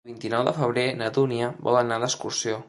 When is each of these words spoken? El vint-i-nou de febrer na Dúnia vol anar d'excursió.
El 0.03 0.11
vint-i-nou 0.11 0.45
de 0.47 0.53
febrer 0.55 0.85
na 1.01 1.11
Dúnia 1.19 1.51
vol 1.69 1.79
anar 1.83 2.01
d'excursió. 2.05 2.59